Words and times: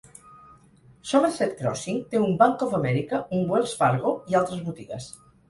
Somerset 1.09 1.53
Crossing 1.59 1.99
té 2.13 2.21
un 2.29 2.33
Banc 2.39 2.65
Of 2.69 2.73
America, 2.79 3.21
un 3.41 3.45
Wells 3.53 3.77
Fargo 3.83 4.17
i 4.33 4.41
altres 4.43 4.67
botigues. 4.73 5.13